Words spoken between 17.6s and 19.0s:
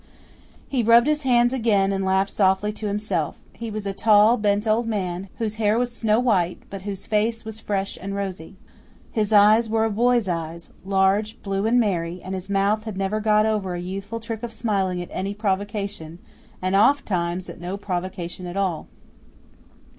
no provocation at all.